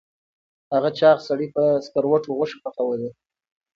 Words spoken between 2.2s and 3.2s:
غوښې پخولې.